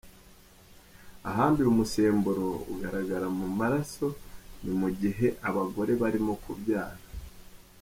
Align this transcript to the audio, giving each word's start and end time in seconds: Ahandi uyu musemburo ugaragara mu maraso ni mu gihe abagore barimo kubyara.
Ahandi 1.29 1.57
uyu 1.59 1.77
musemburo 1.79 2.47
ugaragara 2.73 3.27
mu 3.37 3.47
maraso 3.59 4.07
ni 4.63 4.73
mu 4.79 4.89
gihe 4.99 5.27
abagore 5.47 5.91
barimo 6.01 6.33
kubyara. 6.43 6.97